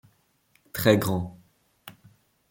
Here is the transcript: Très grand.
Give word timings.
Très 0.73 0.97
grand. 0.97 1.39